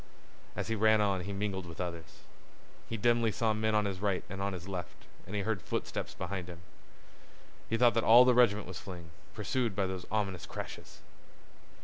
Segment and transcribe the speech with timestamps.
[0.55, 2.21] As he ran on he mingled with others.
[2.89, 6.15] He dimly saw men on his right and on his left, and he heard footsteps
[6.15, 6.57] behind him.
[7.69, 11.01] He thought that all the regiment was fleeing, pursued by those ominous crashes.